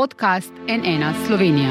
podcast 0.00 0.52
NN 0.68 1.26
Slovenija. 1.26 1.70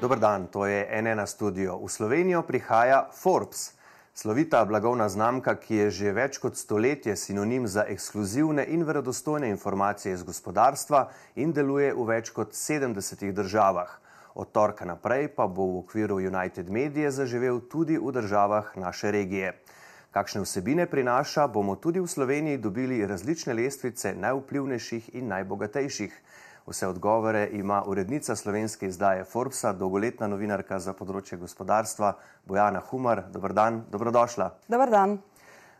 Dober 0.00 0.18
dan, 0.18 0.46
to 0.46 0.66
je 0.66 1.02
NN 1.02 1.26
studio. 1.26 1.78
V 1.78 1.88
Slovenijo 1.88 2.42
prihaja 2.42 3.08
Forbes. 3.12 3.72
Slovita 4.14 4.64
blagovna 4.64 5.08
znamka, 5.08 5.54
ki 5.56 5.74
je 5.74 5.90
že 5.90 6.12
več 6.12 6.36
kot 6.38 6.56
stoletje 6.56 7.16
sinonim 7.16 7.64
za 7.66 7.86
ekskluzivne 7.88 8.66
in 8.68 8.84
verodostojne 8.84 9.48
informacije 9.48 10.12
iz 10.14 10.22
gospodarstva 10.22 11.08
in 11.34 11.52
deluje 11.52 11.94
v 11.94 12.04
več 12.12 12.28
kot 12.30 12.52
70 12.52 13.32
državah. 13.32 13.88
Od 14.34 14.52
torka 14.52 14.84
naprej 14.84 15.32
pa 15.32 15.46
bo 15.48 15.64
v 15.64 15.80
okviru 15.80 16.20
United 16.20 16.68
Media 16.68 17.10
zaživel 17.10 17.60
tudi 17.72 17.96
v 17.96 18.12
državah 18.12 18.76
naše 18.76 19.10
regije. 19.10 19.56
Kakšne 20.16 20.48
vsebine 20.48 20.86
prinaša, 20.88 21.44
bomo 21.52 21.74
tudi 21.76 22.00
v 22.00 22.08
Sloveniji 22.08 22.56
dobili 22.56 23.02
različne 23.06 23.52
lestvice 23.52 24.14
najvplivnejših 24.16 25.10
in 25.12 25.28
najbogatejših. 25.28 26.14
Vse 26.66 26.88
odgovore 26.88 27.42
ima 27.52 27.82
urednica 27.86 28.36
slovenske 28.36 28.88
izdaje 28.88 29.26
Forbesa, 29.28 29.74
dolgoletna 29.76 30.24
novinarka 30.32 30.78
za 30.80 30.96
področje 30.96 31.36
gospodarstva 31.36 32.14
Bojana 32.48 32.80
Humar. 32.88 33.26
Dobr 33.28 33.52
dan, 33.52 33.82
dobrodošla. 33.92 34.48
Dobr 34.72 34.94
dan. 34.96 35.18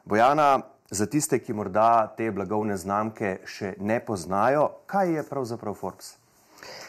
Bojana, 0.05 0.61
za 0.91 1.09
tiste, 1.09 1.41
ki 1.41 1.57
morda 1.57 2.13
te 2.21 2.29
blagovne 2.29 2.77
znamke 2.77 3.39
še 3.49 3.73
ne 3.81 4.03
poznajo, 4.05 4.69
kaj 4.85 5.17
je 5.17 5.29
pravzaprav 5.33 5.81
Forbes? 5.81 6.13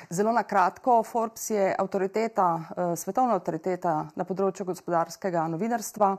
Zelo 0.10 0.32
na 0.32 0.44
kratko, 0.44 1.04
Forbes 1.04 1.50
je 1.50 1.76
avtoriteta, 1.80 2.48
eh, 2.56 2.96
svetovna 2.96 3.36
avtoriteta 3.36 3.96
na 4.16 4.24
področju 4.24 4.66
gospodarskega 4.66 5.48
novinarstva, 5.48 6.18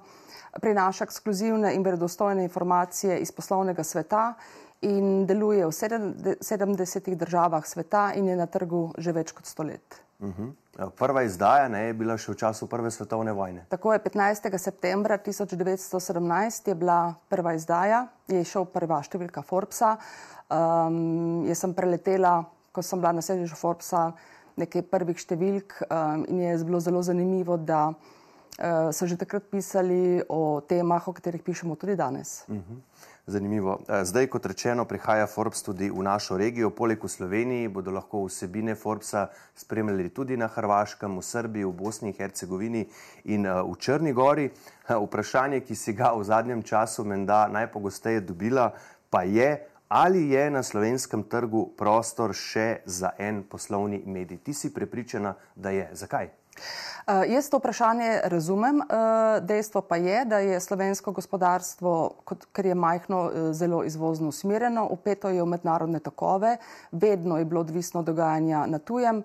prinaša 0.60 1.04
ekskluzivne 1.04 1.74
in 1.74 1.82
verodostojne 1.82 2.42
informacije 2.42 3.18
iz 3.20 3.32
poslovnega 3.32 3.84
sveta 3.84 4.34
in 4.80 5.26
deluje 5.26 5.66
v 5.66 5.72
70 6.40 7.14
državah 7.16 7.66
sveta 7.66 8.12
in 8.14 8.28
je 8.28 8.36
na 8.36 8.46
trgu 8.46 8.92
že 8.98 9.12
več 9.12 9.32
kot 9.32 9.46
stolet. 9.46 10.00
Uh 10.20 10.28
mhm. 10.28 10.42
-huh. 10.42 10.52
Prva 10.96 11.22
izdaja 11.22 11.68
ne, 11.68 11.80
je 11.90 11.94
bila 11.98 12.14
še 12.14 12.32
v 12.32 12.36
času 12.38 12.66
Prve 12.70 12.90
svetovne 12.90 13.32
vojne. 13.32 13.64
Tako 13.68 13.92
je 13.92 13.98
15. 13.98 14.58
septembra 14.58 15.18
1917 15.18 16.68
je 16.68 16.74
bila 16.74 17.14
prva 17.28 17.54
izdaja, 17.58 18.06
je 18.28 18.44
šel 18.44 18.64
prva 18.64 19.02
številka 19.02 19.42
Forbesa. 19.42 19.96
Um, 20.48 21.42
jaz 21.50 21.58
sem 21.58 21.74
preletela, 21.74 22.44
ko 22.72 22.82
sem 22.82 23.00
bila 23.00 23.12
na 23.12 23.22
sedežu 23.22 23.56
Forbesa, 23.56 24.12
nekaj 24.58 24.82
prvih 24.90 25.18
številk 25.18 25.82
um, 25.86 26.24
in 26.28 26.40
je 26.42 26.56
bilo 26.66 26.80
zelo 26.82 27.02
zanimivo, 27.02 27.56
da 27.56 27.92
uh, 27.92 28.90
so 28.90 29.06
že 29.06 29.16
takrat 29.16 29.46
pisali 29.50 30.22
o 30.28 30.60
temah, 30.60 31.06
o 31.08 31.14
katerih 31.14 31.42
pišemo 31.42 31.76
tudi 31.76 31.96
danes. 31.96 32.44
Uh 32.48 32.54
mhm. 32.54 32.74
-huh. 32.74 33.08
Zanimivo. 33.28 33.78
Eh, 33.88 34.04
zdaj, 34.04 34.26
kot 34.32 34.46
rečeno, 34.46 34.84
prihaja 34.88 35.26
Forbes 35.26 35.60
tudi 35.62 35.90
v 35.90 36.00
našo 36.02 36.38
regijo. 36.40 36.70
Poleg 36.72 37.02
v 37.04 37.08
Sloveniji 37.12 37.68
bodo 37.68 37.92
lahko 37.92 38.22
vsebine 38.24 38.72
Forbesa 38.74 39.26
spremljali 39.54 40.08
tudi 40.08 40.36
na 40.36 40.48
Hrvaškem, 40.48 41.12
v 41.18 41.22
Srbiji, 41.22 41.64
v 41.64 41.72
Bosni 41.72 42.08
in 42.08 42.16
Hercegovini 42.16 42.86
in 43.24 43.44
eh, 43.44 43.52
v 43.52 43.76
Črni 43.76 44.12
gori. 44.16 44.48
Eh, 44.48 44.96
vprašanje, 44.96 45.60
ki 45.60 45.76
si 45.76 45.92
ga 45.92 46.14
v 46.16 46.24
zadnjem 46.24 46.62
času 46.62 47.04
menda 47.04 47.48
najpogosteje 47.52 48.24
dobila, 48.24 48.72
pa 49.10 49.28
je, 49.28 49.60
ali 49.88 50.30
je 50.30 50.50
na 50.50 50.62
slovenskem 50.62 51.22
trgu 51.22 51.68
prostor 51.76 52.34
še 52.34 52.80
za 52.84 53.10
en 53.18 53.42
poslovni 53.42 54.02
medij. 54.06 54.38
Ti 54.44 54.54
si 54.54 54.74
prepričana, 54.74 55.34
da 55.56 55.70
je. 55.70 55.88
Zakaj? 55.92 56.28
Uh, 57.08 57.24
jaz 57.30 57.48
to 57.48 57.58
vprašanje 57.58 58.20
razumem. 58.24 58.80
Uh, 58.80 59.38
dejstvo 59.40 59.80
pa 59.80 59.96
je, 59.96 60.24
da 60.24 60.38
je 60.38 60.60
slovensko 60.60 61.12
gospodarstvo, 61.12 61.92
kot, 62.24 62.48
ker 62.52 62.66
je 62.66 62.74
majhno, 62.74 63.20
uh, 63.24 63.52
zelo 63.52 63.84
izvozno 63.84 64.28
usmerjeno, 64.28 64.88
upeto 64.90 65.28
je 65.28 65.42
v 65.42 65.46
mednarodne 65.46 66.00
tokove, 66.00 66.56
vedno 66.92 67.38
je 67.38 67.44
bilo 67.44 67.60
odvisno 67.60 68.00
od 68.00 68.06
dogajanja 68.06 68.66
na 68.66 68.78
tujem. 68.78 69.22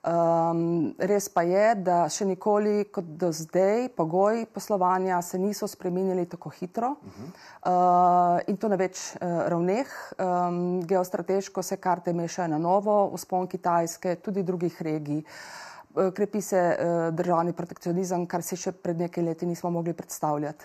Um, 0.00 0.94
res 0.96 1.26
pa 1.28 1.42
je, 1.44 1.74
da 1.84 2.06
še 2.08 2.24
nikoli 2.24 2.86
kot 2.88 3.04
do 3.20 3.28
zdaj 3.36 3.90
pogoji 3.92 4.46
poslovanja 4.48 5.18
se 5.20 5.36
niso 5.36 5.68
spremenili 5.68 6.24
tako 6.24 6.48
hitro 6.56 6.94
uh, 6.96 8.38
in 8.48 8.56
to 8.56 8.70
na 8.72 8.78
več 8.80 9.02
uh, 9.18 9.44
ravneh. 9.52 9.92
Um, 10.16 10.80
geostrateško 10.88 11.60
se 11.60 11.76
karte 11.76 12.16
mešajo 12.16 12.48
na 12.54 12.62
novo, 12.64 13.10
vzpon 13.12 13.44
Kitajske, 13.44 14.16
tudi 14.24 14.40
drugih 14.40 14.80
regij. 14.80 15.20
Uh, 15.20 16.08
krepi 16.16 16.40
se 16.40 16.64
uh, 16.72 17.12
državni 17.12 17.52
protekcionizem, 17.52 18.24
kar 18.24 18.40
si 18.40 18.56
še 18.56 18.72
pred 18.72 19.04
nekaj 19.04 19.28
leti 19.28 19.52
nismo 19.52 19.68
mogli 19.68 19.92
predstavljati. 19.92 20.64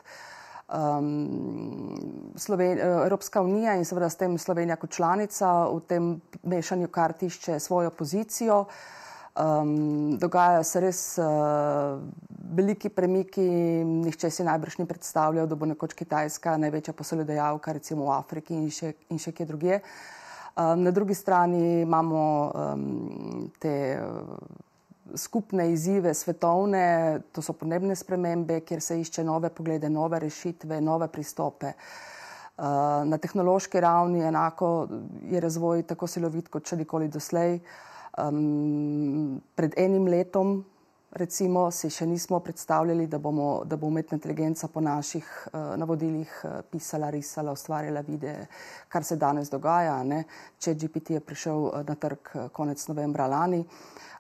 Um, 0.72 2.32
Sloven, 2.40 2.80
uh, 2.80 3.04
Evropska 3.04 3.44
unija 3.44 3.76
in 3.76 3.84
seveda 3.84 4.08
s 4.08 4.16
tem 4.16 4.40
Slovenija 4.40 4.80
kot 4.80 4.96
članica 4.96 5.56
v 5.76 5.88
tem 5.92 6.14
mešanju 6.48 6.88
kartišče 6.88 7.60
svojo 7.60 7.92
pozicijo. 7.92 8.64
Um, 9.36 10.16
dogajajo 10.16 10.64
se 10.64 10.80
res 10.80 11.00
uh, 11.20 12.00
veliki 12.56 12.88
premiki, 12.90 13.44
nihče 13.84 14.30
si 14.32 14.46
najbrž 14.48 14.78
ni 14.80 14.86
predstavljal, 14.88 15.48
da 15.48 15.58
bo 15.60 15.68
nekoč 15.68 15.92
Kitajska 15.94 16.54
največja 16.64 16.94
poslodajalka, 16.96 17.74
recimo 17.76 18.08
v 18.08 18.14
Afriki 18.16 18.56
in 18.56 18.70
še, 18.72 18.94
in 19.12 19.20
še 19.20 19.34
kje 19.36 19.50
drugje. 19.50 19.82
Um, 20.56 20.86
na 20.88 20.94
drugi 20.96 21.18
strani 21.20 21.82
imamo 21.82 22.22
um, 22.54 23.52
te. 23.60 23.76
Uh, 24.00 24.64
skupne 25.16 25.68
izzive 25.72 26.14
svetovne, 26.14 27.20
to 27.32 27.42
so 27.42 27.54
podnebne 27.54 27.96
spremembe, 27.96 28.60
kjer 28.66 28.82
se 28.82 28.98
išče 29.00 29.24
nove 29.24 29.52
poglede, 29.54 29.90
nove 29.90 30.20
rešitve, 30.20 30.80
nove 30.82 31.08
pristope. 31.14 31.76
Uh, 32.58 33.04
na 33.06 33.20
tehnološki 33.22 33.80
ravni 33.80 34.24
enako 34.26 34.88
je 35.30 35.40
razvoj 35.40 35.84
tako 35.84 36.08
silovit 36.08 36.50
kot 36.50 36.72
še 36.72 36.80
nikoli 36.80 37.12
doslej. 37.12 37.60
Um, 38.18 39.42
pred 39.56 39.74
enim 39.78 40.08
letom, 40.08 40.62
recimo, 41.16 41.66
si 41.72 41.90
še 41.92 42.06
nismo 42.08 42.40
predstavljali, 42.44 43.08
da, 43.12 43.20
bomo, 43.20 43.64
da 43.68 43.76
bo 43.80 43.88
umetna 43.88 44.16
inteligenca 44.16 44.68
po 44.72 44.84
naših 44.84 45.26
uh, 45.26 45.76
navodilih 45.80 46.32
uh, 46.44 46.58
pisala, 46.72 47.10
risala, 47.12 47.52
ustvarjala 47.56 48.04
videe, 48.08 48.48
kar 48.92 49.04
se 49.04 49.20
danes 49.20 49.52
dogaja. 49.52 49.98
Ne? 50.04 50.24
Če 50.60 50.76
GPT 50.80 51.18
je 51.18 51.24
prišel 51.24 51.68
uh, 51.70 51.84
na 51.88 51.96
trg 51.96 52.32
uh, 52.36 52.48
konec 52.56 52.84
novembra 52.92 53.28
lani. 53.32 53.64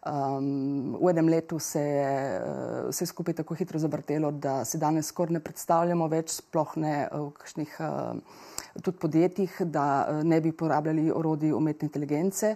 Um, 0.06 0.97
v 1.01 1.09
enem 1.09 1.31
letu 1.33 1.59
se 1.59 1.81
je 1.81 2.09
uh, 2.39 2.89
vse 2.91 3.07
skupaj 3.09 3.39
tako 3.41 3.56
hitro 3.57 3.79
zavrtelo, 3.81 4.31
da 4.31 4.59
si 4.67 4.77
danes 4.77 5.07
skoraj 5.12 5.39
ne 5.39 5.44
predstavljamo 5.44 6.07
več, 6.12 6.35
sploh 6.44 6.75
ne 6.83 6.97
v 7.12 7.31
kakšnih 7.39 7.79
uh, 7.79 8.44
tudi 8.81 8.97
podjetjih, 8.97 9.62
da 9.72 10.06
uh, 10.09 10.24
ne 10.24 10.41
bi 10.41 10.50
uporabljali 10.50 11.12
orodij 11.12 11.53
umetne 11.53 11.86
inteligence. 11.86 12.56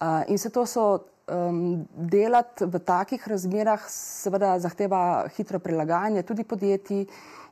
Uh, 0.00 0.22
in 0.28 0.38
se 0.38 0.50
to 0.50 0.66
so 0.66 0.98
um, 1.26 1.86
delati 1.92 2.64
v 2.64 2.78
takih 2.78 3.28
razmerah, 3.28 3.82
seveda 3.90 4.58
zahteva 4.58 5.28
hitro 5.36 5.58
prilagajanje 5.58 6.22
tudi 6.22 6.44
podjetij. 6.44 7.06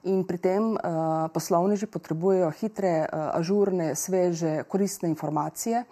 In 0.07 0.23
pri 0.23 0.39
tem 0.39 0.77
uh, 0.77 1.27
poslovneži 1.35 1.89
potrebujejo 1.91 2.53
hitre, 2.61 3.09
uh, 3.11 3.31
ažurne, 3.41 3.95
sveže, 3.99 4.63
koristne 4.71 5.09
informacije. 5.11 5.83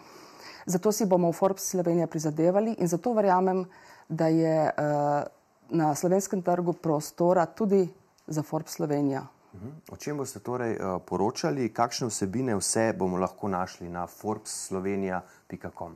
Zato 0.66 0.92
si 0.92 1.06
bomo 1.06 1.32
v 1.32 1.36
Forbes 1.36 1.66
Slovenija 1.66 2.06
prizadevali 2.06 2.76
in 2.78 2.88
zato 2.88 3.12
verjamem, 3.12 3.64
da 4.08 4.28
je 4.28 4.70
uh, 4.70 5.26
na 5.70 5.94
slovenskem 5.94 6.42
trgu 6.42 6.72
prostora 6.72 7.46
tudi 7.46 7.88
za 8.26 8.42
Forbes 8.42 8.78
Slovenija. 8.78 9.26
Mhm. 9.54 9.70
O 9.90 9.96
čem 9.96 10.16
boste 10.16 10.40
torej 10.40 10.76
uh, 10.76 10.98
poročali, 11.06 11.68
kakšne 11.72 12.08
vsebine 12.10 12.56
vse 12.58 12.92
bomo 12.98 13.18
lahko 13.18 13.48
našli 13.48 13.88
na 13.88 14.06
forbeslovenija.com? 14.06 15.94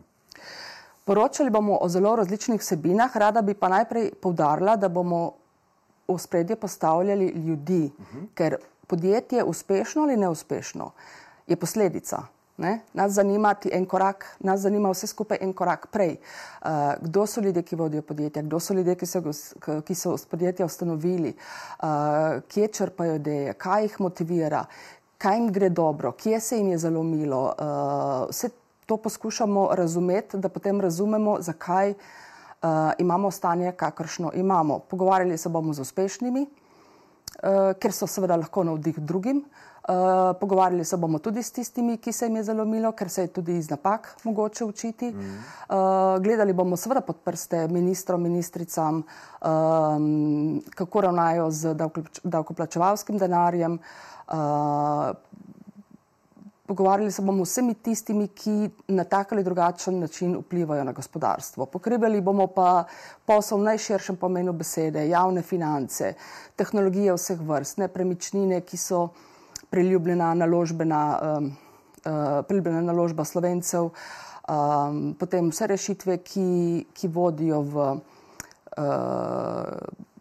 Poročali 1.04 1.50
bomo 1.50 1.78
o 1.80 1.88
zelo 1.88 2.16
različnih 2.16 2.60
vsebinah, 2.60 3.16
rada 3.16 3.42
bi 3.42 3.54
pa 3.54 3.68
najprej 3.68 4.12
povdarila, 4.22 4.76
da 4.76 4.88
bomo 4.88 5.32
v 6.08 6.18
spredje 6.18 6.56
postavljali 6.56 7.26
ljudi, 7.26 7.90
uh 7.98 8.00
mhm. 8.00 8.18
-huh. 8.18 8.26
ker 8.34 8.56
podjetje 8.86 9.44
uspešno 9.44 10.02
ali 10.02 10.16
neuspešno 10.16 10.90
je 11.46 11.56
posledica. 11.56 12.37
Ne? 12.58 12.80
Nas 12.92 13.12
zanima 13.12 13.54
en 13.72 13.84
korak, 13.86 14.24
nas 14.40 14.60
zanima 14.60 14.90
vse 14.90 15.06
skupaj 15.06 15.38
en 15.40 15.52
korak 15.54 15.86
prej. 15.94 16.16
Uh, 16.18 16.68
kdo 17.00 17.26
so 17.26 17.40
ljudje, 17.40 17.62
ki 17.62 17.76
vodijo 17.76 18.02
podjetja, 18.02 18.42
kdo 18.42 18.58
so 18.60 18.74
ljudje, 18.74 18.96
ki 18.98 19.06
so, 19.06 19.22
ki 19.86 19.94
so 19.94 20.16
podjetja 20.30 20.66
ustanovili, 20.66 21.36
uh, 21.82 22.42
kje 22.48 22.68
črpajo 22.68 23.14
ideje, 23.14 23.52
kaj 23.54 23.82
jih 23.82 24.00
motivira, 24.00 24.64
kaj 25.18 25.36
jim 25.36 25.52
gre 25.52 25.68
dobro, 25.68 26.12
kje 26.12 26.40
se 26.40 26.58
jim 26.58 26.72
je 26.74 26.78
zalomilo. 26.78 27.44
Uh, 27.46 28.28
vse 28.30 28.50
to 28.86 28.96
poskušamo 28.96 29.68
razumeti, 29.72 30.36
da 30.36 30.48
potem 30.48 30.80
razumemo, 30.80 31.36
zakaj 31.40 31.90
uh, 31.90 32.68
imamo 32.98 33.30
stanje, 33.30 33.72
kakršno 33.72 34.32
imamo. 34.34 34.78
Pogovarjali 34.78 35.38
se 35.38 35.48
bomo 35.48 35.72
z 35.72 35.86
uspešnimi, 35.86 36.42
uh, 36.42 37.72
ker 37.78 37.92
so 37.92 38.06
seveda 38.06 38.36
lahko 38.36 38.64
navdih 38.64 38.98
drugim. 38.98 39.44
Eh, 39.88 40.34
pogovarjali 40.40 40.84
se 40.84 40.96
bomo 40.96 41.18
tudi 41.18 41.42
s 41.42 41.50
tistimi, 41.50 41.96
ki 41.96 42.12
se 42.12 42.26
jim 42.26 42.36
je 42.36 42.42
zalomilo, 42.44 42.90
ker 42.92 43.08
se 43.08 43.22
je 43.22 43.28
tudi 43.32 43.54
iz 43.56 43.70
napak 43.70 44.16
mogoče 44.24 44.64
učiti. 44.64 45.10
Mm. 45.10 45.20
Uh, 45.68 45.76
gledali 46.20 46.52
bomo 46.52 46.76
seveda 46.76 47.00
pod 47.00 47.16
prste 47.24 47.68
ministrom, 47.68 48.22
ministricam, 48.22 48.98
um, 49.40 50.62
kako 50.74 51.00
ravnajo 51.00 51.50
z 51.50 51.72
davkoplačevalskim 52.22 53.18
denarjem. 53.18 53.78
Uh, 54.28 54.34
pogovarjali 56.66 57.12
se 57.12 57.22
bomo 57.22 57.46
vsemi 57.48 57.74
tistimi, 57.74 58.28
ki 58.28 58.68
na 58.88 59.04
tak 59.04 59.32
ali 59.32 59.44
drugačen 59.44 59.98
način 60.00 60.36
vplivajo 60.36 60.84
na 60.84 60.92
gospodarstvo. 60.92 61.66
Pokrivali 61.66 62.20
bomo 62.20 62.46
pa 62.46 62.84
posel 63.24 63.58
v 63.58 63.70
najširšem 63.70 64.16
pomenu 64.16 64.52
besede, 64.52 65.08
javne 65.08 65.42
finance, 65.42 66.12
tehnologije 66.56 67.16
vseh 67.16 67.40
vrst, 67.40 67.80
nepremičnine, 67.86 68.60
ki 68.60 68.76
so 68.76 69.08
priljubljena 69.70 70.34
naložbena, 70.34 71.02
um, 71.38 71.46
uh, 72.04 72.44
priljubljena 72.48 72.82
naložba 72.82 73.24
slovencev, 73.24 73.90
um, 74.48 75.14
potem 75.18 75.50
vse 75.52 75.66
rešitve, 75.66 76.18
ki, 76.24 76.50
ki 76.94 77.08
vodijo 77.08 77.62
v 77.62 77.88
uh, 77.88 78.02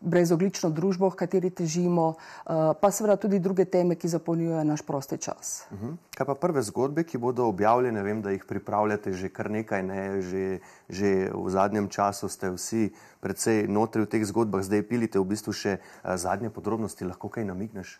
brezoglično 0.07 0.69
družbo, 0.71 1.09
v 1.11 1.19
kateri 1.19 1.49
težimo, 1.51 2.07
uh, 2.15 2.71
pa 2.79 2.91
seveda 2.93 3.17
tudi 3.19 3.39
druge 3.43 3.65
teme, 3.65 3.97
ki 3.99 4.09
zapolnjujejo 4.11 4.63
naš 4.67 4.83
prosti 4.87 5.17
čas. 5.17 5.65
Uh 5.71 5.77
mhm. 5.77 5.87
-huh. 5.87 5.95
Kaj 6.17 6.25
pa 6.25 6.35
prve 6.35 6.61
zgodbe, 6.61 7.03
ki 7.03 7.17
bodo 7.17 7.45
objavljene? 7.45 8.03
Vem, 8.03 8.21
da 8.21 8.29
jih 8.29 8.45
pripravljate 8.45 9.13
že 9.13 9.29
kar 9.29 9.51
nekaj, 9.51 9.83
ne? 9.83 10.21
že, 10.21 10.59
že 10.89 11.31
v 11.33 11.49
zadnjem 11.49 11.89
času 11.89 12.29
ste 12.29 12.49
vsi 12.49 12.93
precej 13.19 13.67
notri 13.67 14.01
v 14.01 14.05
teh 14.05 14.25
zgodbah, 14.25 14.63
zdaj 14.63 14.83
pilite 14.83 15.19
v 15.19 15.25
bistvu 15.25 15.53
še 15.53 15.77
uh, 15.77 16.15
zadnje 16.15 16.49
podrobnosti, 16.49 17.05
lahko 17.05 17.29
kaj 17.29 17.45
namigneš? 17.45 17.99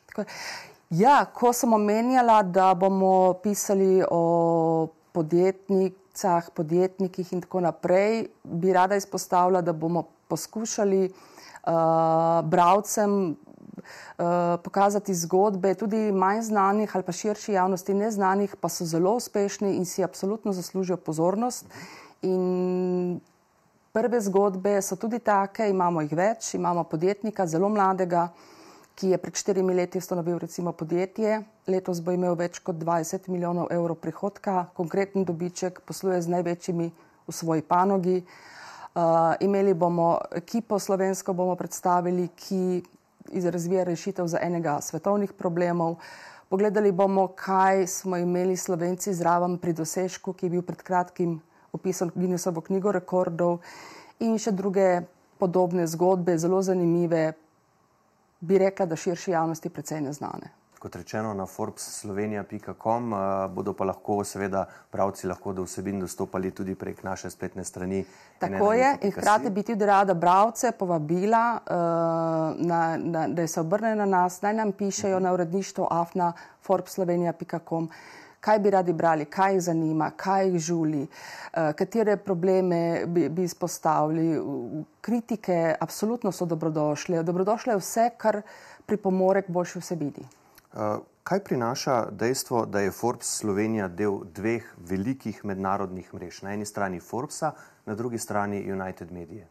Ja, 0.90 1.26
ko 1.34 1.52
sem 1.52 1.74
omenjala, 1.74 2.40
da 2.44 2.70
bomo 2.74 3.34
pisali 3.44 4.06
o 4.08 4.88
podjetnicah, 5.12 6.48
podjetnikih 6.56 7.34
in 7.34 7.42
tako 7.44 7.60
naprej, 7.66 8.30
bi 8.44 8.72
rada 8.74 8.96
izpostavila, 8.96 9.62
da 9.62 9.74
bomo 9.74 10.06
poskušali 10.32 11.04
uh, 11.10 11.74
bralcem 12.44 13.36
uh, 13.36 14.26
pokazati 14.64 15.16
zgodbe, 15.16 15.74
tudi 15.76 16.12
manj 16.12 16.42
znanih 16.42 16.96
ali 16.96 17.04
pa 17.04 17.12
širši 17.12 17.54
javnosti 17.54 17.94
neznanih, 17.94 18.56
pa 18.56 18.70
so 18.70 18.86
zelo 18.86 19.18
uspešni 19.20 19.76
in 19.76 19.86
si 19.86 20.04
absolutno 20.04 20.54
zaslužijo 20.54 20.98
pozornost. 20.98 21.66
In 22.22 23.20
prve 23.92 24.22
zgodbe 24.22 24.82
so 24.82 24.96
tudi 24.96 25.20
take, 25.20 25.68
imamo 25.70 26.02
jih 26.02 26.16
več, 26.16 26.54
imamo 26.54 26.84
podjetnika, 26.84 27.48
zelo 27.48 27.70
mladega, 27.70 28.30
ki 28.98 29.14
je 29.14 29.18
pred 29.22 29.36
štirimi 29.38 29.74
leti 29.78 30.02
ustanovil 30.02 30.40
recimo 30.42 30.72
podjetje, 30.74 31.44
letos 31.70 32.02
bo 32.02 32.16
imel 32.16 32.34
več 32.36 32.58
kot 32.66 32.80
20 32.82 33.30
milijonov 33.30 33.70
evrov 33.70 34.00
prihodka, 34.02 34.66
konkreten 34.74 35.26
dobiček, 35.26 35.84
posluje 35.86 36.18
z 36.26 36.34
največjimi 36.34 36.88
v 37.28 37.36
svoji 37.36 37.62
panogi. 37.62 38.24
Uh, 38.98 39.38
imeli 39.46 39.76
bomo 39.78 40.18
ekipo 40.34 40.80
slovensko, 40.82 41.34
bomo 41.38 41.54
predstavili, 41.56 42.32
ki 42.34 42.82
razvija 43.54 43.84
rešitev 43.86 44.26
za 44.28 44.42
enega 44.42 44.80
svetovnih 44.82 45.34
problemov. 45.38 46.00
Pogledali 46.50 46.92
bomo, 46.92 47.28
kaj 47.38 47.86
smo 47.88 48.18
imeli 48.18 48.58
slovenci 48.58 49.14
zraven 49.14 49.60
pri 49.62 49.78
dosežku, 49.78 50.34
ki 50.34 50.48
je 50.48 50.50
bil 50.58 50.66
pred 50.66 50.82
kratkim 50.82 51.38
opisan 51.72 52.10
v 52.10 52.24
Guinnessovo 52.24 52.66
knjigo 52.66 52.92
rekordov 52.96 53.60
in 54.24 54.40
še 54.42 54.56
druge 54.56 55.04
podobne 55.38 55.86
zgodbe, 55.86 56.38
zelo 56.42 56.64
zanimive, 56.66 57.36
bi 58.40 58.58
rekla, 58.58 58.86
da 58.86 58.96
širši 58.96 59.32
javnosti 59.32 59.70
precej 59.70 60.02
neznane 60.02 60.54
kot 60.80 60.96
rečeno, 60.96 61.34
na 61.34 61.46
forbes.slovenija.com 61.46 63.14
uh, 63.14 63.20
eh, 63.20 63.48
bodo 63.54 63.74
pa 63.74 63.86
lahko, 63.86 64.24
seveda, 64.24 64.66
pravci 64.92 65.28
lahko 65.28 65.54
do 65.54 65.66
vsebin 65.66 66.00
dostopali 66.00 66.52
tudi 66.52 66.76
prek 66.76 67.04
naše 67.04 67.30
spletne 67.30 67.64
strani. 67.66 68.06
Tako 68.40 68.74
je, 68.74 68.98
in 69.02 69.12
hkrati 69.12 69.50
bi 69.50 69.64
tudi 69.64 69.86
rada 69.86 70.14
bravce 70.14 70.72
povabila, 70.72 71.60
uh, 71.60 71.76
na, 72.68 72.98
na, 72.98 73.28
da 73.28 73.48
se 73.48 73.60
obrnejo 73.62 73.96
na 73.96 74.06
nas, 74.06 74.42
naj 74.42 74.54
nam 74.54 74.72
pišejo 74.72 75.18
uh 75.18 75.20
-huh. 75.20 75.24
na 75.24 75.34
uredništvo 75.34 75.88
afna 75.92 76.34
forbes.slovenija.com. 76.62 77.90
Kaj 78.40 78.60
bi 78.60 78.70
radi 78.70 78.94
brali, 78.94 79.26
kaj 79.26 79.54
jih 79.54 79.62
zanima, 79.62 80.12
kaj 80.16 80.50
jih 80.50 80.60
žuli, 80.60 81.04
uh, 81.04 81.74
katere 81.76 82.18
probleme 82.18 83.06
bi, 83.08 83.30
bi 83.30 83.44
izpostavili. 83.44 84.42
Kritike 85.02 85.76
absolutno 85.80 86.32
so 86.32 86.46
dobrodošle. 86.46 87.24
Dobrodošle 87.24 87.74
je 87.74 87.84
vse, 87.84 88.10
kar 88.18 88.42
pripomore 88.86 89.42
k 89.42 89.52
boljši 89.52 89.80
vsebini. 89.80 90.28
Eh, 90.74 90.98
kaj 91.24 91.40
prinaša 91.44 92.12
dejstvo, 92.12 92.66
da 92.66 92.80
je 92.80 92.92
Forbes 92.92 93.28
Slovenija 93.40 93.88
del 93.88 94.20
dveh 94.36 94.66
velikih 94.78 95.46
mednarodnih 95.46 96.14
mrež? 96.14 96.42
Na 96.42 96.54
eni 96.54 96.66
strani 96.66 97.00
Forbesa, 97.00 97.52
na 97.86 97.96
drugi 97.96 98.20
strani 98.20 98.72
United 98.72 99.12
Media. 99.12 99.48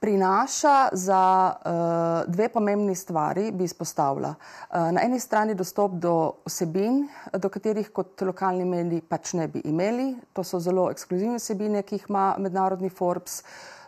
Prinaša 0.00 0.88
za 0.92 1.52
uh, 1.56 2.32
dve 2.32 2.48
pomembni 2.48 2.94
stvari, 2.94 3.50
bi 3.52 3.64
izpostavila. 3.64 4.34
Uh, 4.70 4.92
na 4.92 5.00
eni 5.02 5.20
strani 5.20 5.54
dostop 5.54 5.92
do 5.92 6.32
osebin, 6.44 7.06
do 7.32 7.48
katerih 7.48 7.88
kot 7.92 8.20
lokalni 8.20 8.64
mediji 8.64 9.00
pač 9.00 9.32
ne 9.32 9.46
bi 9.48 9.62
imeli. 9.64 10.10
To 10.36 10.44
so 10.44 10.60
zelo 10.60 10.90
ekskluzivne 10.92 11.40
osebine, 11.40 11.80
ki 11.82 11.96
jih 11.96 12.04
ima 12.10 12.34
mednarodni 12.38 12.90
Forbes. 12.92 13.40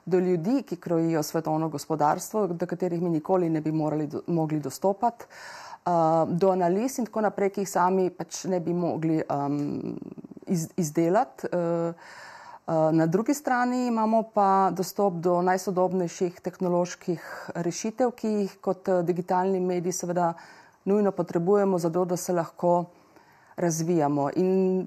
Do 0.09 0.19
ljudi, 0.19 0.63
ki 0.63 0.77
krojijo 0.81 1.23
svetovno 1.23 1.69
gospodarstvo, 1.69 2.47
do 2.47 2.67
katerih 2.67 3.03
mi 3.03 3.11
nikoli 3.11 3.51
ne 3.51 3.61
bi 3.61 3.73
morali, 3.73 4.07
do, 4.07 4.23
mogli 4.27 4.61
dostopati. 4.65 5.29
Uh, 5.85 6.25
do 6.29 6.55
analiz 6.57 6.97
in 6.99 7.11
tako 7.11 7.27
naprej, 7.29 7.53
ki 7.53 7.67
jih 7.67 7.71
sami 7.71 8.09
pač 8.11 8.47
ne 8.49 8.61
bi 8.65 8.73
mogli 8.73 9.21
um, 9.29 9.93
iz, 10.47 10.71
izdelati. 10.77 11.53
Uh, 11.53 11.93
na 12.69 13.07
drugi 13.07 13.35
strani 13.35 13.87
imamo 13.87 14.23
pa 14.35 14.71
dostop 14.77 15.15
do 15.15 15.43
najsodobnejših 15.43 16.41
tehnoloških 16.41 17.51
rešitev, 17.55 18.11
ki 18.13 18.29
jih 18.29 18.57
kot 18.61 18.89
uh, 18.89 19.01
digitalni 19.05 19.61
mediji 19.61 19.93
seveda 19.93 20.35
nujno 20.85 21.13
potrebujemo, 21.13 21.79
zato 21.79 22.05
da 22.05 22.17
se 22.17 22.33
lahko 22.33 22.85
razvijamo. 23.57 24.31
In 24.37 24.87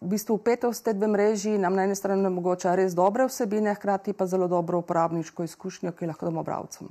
v 0.00 0.08
bistvu 0.08 0.34
upetost 0.34 0.84
te 0.84 0.92
dve 0.92 1.06
mreži 1.06 1.58
nam 1.58 1.74
na 1.74 1.84
eni 1.84 1.94
strani 1.94 2.26
omogoča 2.26 2.74
res 2.74 2.94
dobre 2.94 3.26
vsebine, 3.26 3.74
hkrati 3.74 4.12
pa 4.12 4.26
zelo 4.26 4.48
dobro 4.48 4.78
uporabniško 4.82 5.44
izkušnjo, 5.44 5.92
ki 5.92 6.10
lahko 6.10 6.26
damo 6.26 6.42
bravcem. 6.42 6.90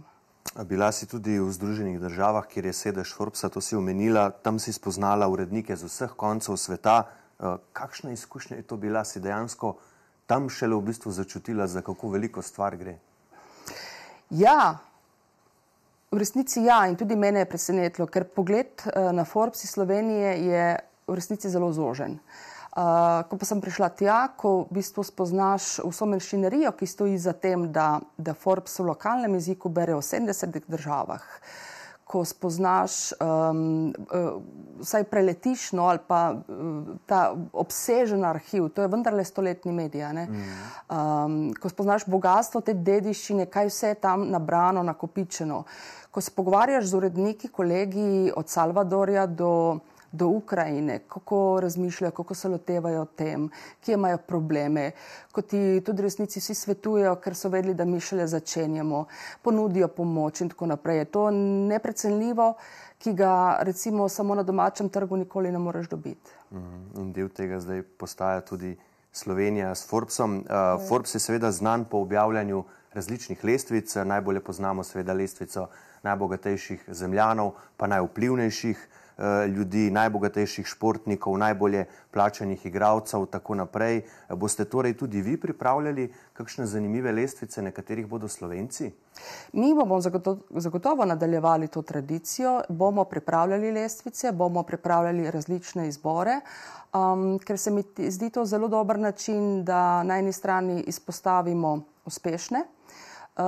Bila 0.63 0.91
si 0.91 1.07
tudi 1.09 1.39
v 1.39 1.51
Združenih 1.51 1.99
državah, 1.99 2.47
kjer 2.47 2.65
je 2.65 2.73
sedež 2.73 3.13
Forbesa, 3.15 3.49
to 3.49 3.61
si 3.61 3.75
omenila, 3.75 4.29
tam 4.29 4.59
si 4.59 4.73
spoznala 4.73 5.27
urednike 5.27 5.75
z 5.75 5.91
vseh 5.91 6.15
koncev 6.15 6.57
sveta. 6.57 7.03
Eh, 7.39 7.57
kakšna 7.73 8.11
izkušnja 8.11 8.57
je 8.57 8.67
to 8.67 8.77
bila, 8.77 9.03
si 9.03 9.19
dejansko 9.19 9.75
tam 10.27 10.49
šele 10.49 10.75
v 10.75 10.87
bistvu 10.91 11.11
začutila, 11.11 11.67
za 11.67 11.81
kako 11.81 12.09
veliko 12.09 12.41
stvar 12.41 12.77
gre? 12.77 12.97
Ja, 14.29 14.79
v 16.11 16.17
resnici 16.17 16.63
ja, 16.63 16.85
in 16.87 16.95
tudi 16.95 17.15
mene 17.15 17.43
je 17.43 17.49
presenetilo, 17.49 18.07
ker 18.07 18.25
pogled 18.25 18.85
eh, 18.85 19.11
na 19.11 19.25
Forbes 19.25 19.63
iz 19.63 19.75
Slovenije 19.75 20.33
je 20.45 20.65
v 21.07 21.15
resnici 21.15 21.49
zelo 21.49 21.73
zožen. 21.73 22.17
Uh, 22.17 22.53
Uh, 22.73 23.21
ko 23.29 23.37
pa 23.37 23.45
sem 23.45 23.61
prišla 23.61 23.93
tja, 23.93 24.33
ko 24.33 24.65
v 24.65 24.81
bistvu 24.81 25.05
spoznaš 25.05 25.77
vso 25.85 26.07
mašinerijo, 26.09 26.71
ki 26.73 26.89
stoji 26.89 27.19
za 27.21 27.29
tem, 27.37 27.67
da, 27.69 28.01
da 28.17 28.33
Forbes 28.33 28.73
v 28.81 28.87
lokalnem 28.89 29.37
jeziku 29.37 29.69
bere 29.69 29.93
v 29.93 30.01
70 30.01 30.65
državah, 30.65 31.21
ko 32.13 32.21
spoznaš, 32.25 33.15
um, 33.17 33.89
uh, 33.89 34.35
vsaj 34.83 35.07
preletiš, 35.09 35.71
no, 35.73 35.87
ali 35.89 36.01
pa 36.07 36.19
uh, 36.35 36.91
ta 37.09 37.23
obsežen 37.53 38.21
arhiv, 38.29 38.69
to 38.69 38.85
je 38.85 38.91
vendarle 38.93 39.25
stoletni 39.25 39.73
medij. 39.73 40.05
Mm. 40.13 40.43
Um, 40.93 41.37
ko 41.57 41.71
spoznaš 41.71 42.05
bogatstvo 42.05 42.61
te 42.61 42.75
dediščine, 42.77 43.47
kaj 43.49 43.71
vse 43.71 43.93
je 43.95 44.01
tam 44.05 44.27
nabrano, 44.29 44.83
nakopičeno. 44.85 45.63
Ko 46.13 46.21
se 46.21 46.35
pogovarjaš 46.35 46.91
z 46.91 46.99
uredniki, 46.99 47.49
kolegi 47.49 48.29
od 48.35 48.49
Salvadorja 48.49 49.25
do 49.25 49.49
do 50.13 50.27
Ukrajine, 50.27 50.99
kako 51.09 51.59
razmišljajo, 51.61 52.11
kako 52.11 52.35
se 52.35 52.49
lotevajo 52.49 53.05
tem, 53.05 53.49
kje 53.81 53.93
imajo 53.93 54.17
probleme, 54.17 54.91
ko 55.31 55.41
ti 55.41 55.81
tudi 55.85 56.01
resnici 56.01 56.39
vsi 56.39 56.53
svetujejo, 56.53 57.15
ker 57.15 57.35
so 57.35 57.49
vedeli, 57.49 57.73
da 57.73 57.85
mi 57.85 57.99
šele 57.99 58.27
začenjamo, 58.27 59.05
ponudijo 59.41 59.87
pomoč 59.87 60.41
in 60.41 60.53
tako 60.53 60.69
naprej. 60.69 60.97
Je 60.97 61.05
to 61.05 61.25
neprecenljivo, 61.31 62.53
ki 63.01 63.13
ga 63.13 63.57
recimo 63.65 64.09
samo 64.09 64.35
na 64.35 64.43
domačem 64.43 64.89
trgu 64.89 65.17
nikoli 65.17 65.51
ne 65.51 65.59
moreš 65.59 65.89
dobiti. 65.89 66.31
Mhm. 66.51 67.01
In 67.01 67.11
del 67.13 67.29
tega 67.29 67.59
zdaj 67.59 67.81
postaja 67.97 68.41
tudi 68.41 68.77
Slovenija 69.11 69.75
s 69.75 69.89
Forbesom. 69.89 70.37
Uh, 70.37 70.87
Forbes 70.89 71.15
je 71.15 71.19
seveda 71.19 71.51
znan 71.51 71.85
po 71.85 71.97
objavljanju 71.97 72.63
različnih 72.93 73.43
lestvic, 73.43 73.95
najbolje 73.95 74.39
poznamo 74.39 74.83
seveda 74.83 75.13
lestvico 75.13 75.67
najbogatejših 76.03 76.83
zemljanov, 76.87 77.51
pa 77.77 77.87
najvplivnejših. 77.87 78.89
Eh, 79.17 79.47
ljudi, 79.47 79.91
najbogatejših 79.91 80.65
športnikov, 80.65 81.37
najbolje 81.37 81.85
plačanih 82.11 82.65
igralcev 82.65 83.19
in 83.21 83.27
tako 83.29 83.55
naprej. 83.55 84.01
Boste 84.29 84.65
torej 84.65 84.95
tudi 84.97 85.21
vi 85.21 85.35
pripravljali 85.37 86.07
kakšne 86.33 86.65
zanimive 86.65 87.11
lestvice, 87.11 87.61
na 87.61 87.71
katerih 87.71 88.07
bodo 88.07 88.27
slovenci? 88.27 88.89
Mi 89.53 89.73
bomo 89.73 89.99
zagotovo 90.49 91.05
nadaljevali 91.05 91.67
to 91.67 91.81
tradicijo, 91.81 92.61
bomo 92.69 93.03
pripravljali 93.03 93.71
lestvice, 93.71 94.31
bomo 94.31 94.63
pripravljali 94.63 95.31
različne 95.31 95.87
izbore, 95.87 96.39
um, 96.93 97.39
ker 97.39 97.57
se 97.57 97.71
mi 97.71 97.83
zdi 97.97 98.29
to 98.29 98.45
zelo 98.45 98.67
dober 98.67 98.99
način, 98.99 99.63
da 99.63 100.03
na 100.03 100.17
eni 100.17 100.33
strani 100.33 100.81
izpostavimo 100.81 101.83
uspešne 102.05 102.63
uh, 103.37 103.43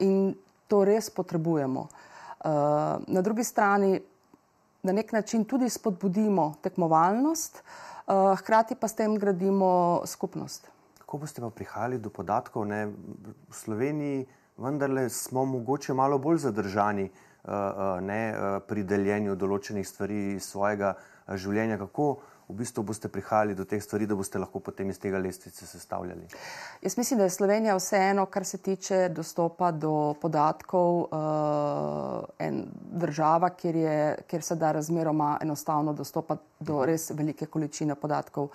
in 0.00 0.34
to 0.68 0.84
res 0.84 1.10
potrebujemo. 1.10 1.80
Uh, 1.80 2.50
na 3.06 3.22
drugi 3.22 3.44
strani 3.44 4.00
na 4.86 4.92
nek 4.92 5.12
način 5.12 5.44
tudi 5.44 5.68
spodbudimo 5.70 6.54
tekmovalnost, 6.62 7.62
uh, 8.06 8.38
hkrati 8.38 8.74
pa 8.74 8.88
s 8.88 8.94
tem 8.94 9.18
gradimo 9.18 10.02
skupnost. 10.06 10.70
Kako 10.98 11.18
boste 11.18 11.42
pa 11.42 11.50
prihajali 11.50 11.98
do 11.98 12.10
podatkov? 12.10 12.66
Ne? 12.66 12.86
V 13.48 13.54
Sloveniji 13.54 14.26
vendarle 14.56 15.08
smo 15.10 15.44
mogoče 15.44 15.94
malo 15.94 16.18
bolj 16.18 16.38
zadržani 16.46 17.10
uh, 17.10 17.50
ne, 18.00 18.22
uh, 18.30 18.62
pri 18.68 18.82
deljenju 18.82 19.36
določenih 19.36 19.86
stvari 19.86 20.22
iz 20.36 20.46
svojega 20.50 20.94
življenja. 21.34 21.78
Kako 21.82 22.16
v 22.48 22.54
bistvu 22.54 22.82
boste 22.86 23.08
prihajali 23.08 23.54
do 23.54 23.64
teh 23.64 23.82
stvari, 23.82 24.06
da 24.06 24.14
boste 24.14 24.38
lahko 24.38 24.60
potem 24.60 24.90
iz 24.90 24.98
tega 25.02 25.18
lestvice 25.18 25.66
sestavljali? 25.66 26.28
Jaz 26.82 26.96
mislim, 26.98 27.18
da 27.18 27.24
je 27.24 27.30
Slovenija 27.30 27.76
vseeno, 27.76 28.26
kar 28.26 28.44
se 28.44 28.58
tiče 28.58 29.08
dostopa 29.08 29.70
do 29.70 30.14
podatkov, 30.20 31.00
uh, 31.00 32.24
en 32.38 32.64
država, 32.92 33.50
kjer, 33.50 33.76
je, 33.76 33.96
kjer 34.26 34.42
se 34.42 34.54
da 34.56 34.72
razmeroma 34.72 35.38
enostavno 35.42 35.92
dostopati 35.92 36.42
do 36.60 36.84
res 36.86 37.10
velike 37.10 37.46
količine 37.46 37.94
podatkov. 37.94 38.48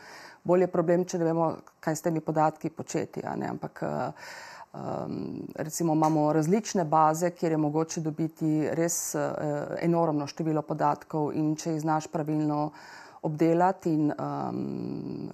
Bolje 0.43 0.63
je 0.63 0.71
problem, 0.71 1.03
če 1.05 1.19
ne 1.19 1.25
vemo, 1.25 1.51
kaj 1.79 1.95
s 1.95 2.07
temi 2.07 2.21
podatki 2.21 2.69
početi. 2.69 3.21
Ampak 3.25 3.83
uh, 3.83 4.31
Um, 4.74 5.48
recimo 5.55 5.93
imamo 5.93 6.33
različne 6.33 6.83
baze, 6.83 7.29
kjer 7.29 7.51
je 7.51 7.57
mogoče 7.57 8.01
dobiti 8.01 8.69
res 8.71 9.15
uh, 9.15 9.21
enormno 9.81 10.27
število 10.27 10.62
podatkov, 10.62 11.33
in 11.36 11.57
če 11.60 11.74
jih 11.74 11.81
znaš 11.81 12.07
pravilno 12.07 12.69
obdelati 13.22 13.94
in 13.94 14.12
um, 14.20 15.30